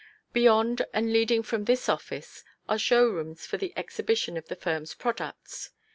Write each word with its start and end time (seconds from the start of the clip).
Beyond 0.33 0.83
and 0.95 1.13
leading 1.13 1.43
from 1.43 1.65
this 1.65 1.87
office 1.87 2.43
are 2.67 2.79
show 2.79 3.05
rooms 3.07 3.45
for 3.45 3.57
the 3.57 3.71
exhibition 3.77 4.35
of 4.35 4.47
the 4.47 4.55
firm's 4.55 4.95
products. 4.95 5.69